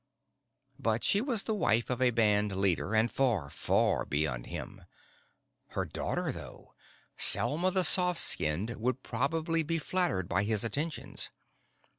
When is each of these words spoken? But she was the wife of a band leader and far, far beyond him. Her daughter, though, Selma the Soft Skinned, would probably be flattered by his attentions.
But 0.79 1.03
she 1.03 1.21
was 1.21 1.43
the 1.43 1.53
wife 1.53 1.91
of 1.91 2.01
a 2.01 2.09
band 2.09 2.55
leader 2.57 2.95
and 2.95 3.11
far, 3.11 3.51
far 3.51 4.03
beyond 4.03 4.47
him. 4.47 4.85
Her 5.67 5.85
daughter, 5.85 6.31
though, 6.31 6.73
Selma 7.17 7.69
the 7.69 7.83
Soft 7.83 8.19
Skinned, 8.19 8.77
would 8.77 9.03
probably 9.03 9.61
be 9.61 9.77
flattered 9.77 10.27
by 10.27 10.41
his 10.41 10.63
attentions. 10.63 11.29